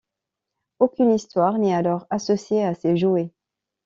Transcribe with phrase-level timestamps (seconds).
[0.79, 3.29] Aucune histoire n'est alors associée à ces jouets.